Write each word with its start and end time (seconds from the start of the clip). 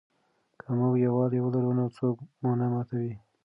که 0.61 0.69
موږ 0.77 0.95
یووالي 1.05 1.39
ولرو 1.41 1.71
نو 1.79 1.85
څوک 1.97 2.15
مو 2.41 2.51
نه 2.59 2.67
ماتوي. 2.71 3.13